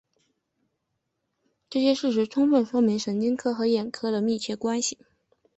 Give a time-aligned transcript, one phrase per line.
[1.69, 4.97] 这些事实充分说明神经科和眼科的密切关系。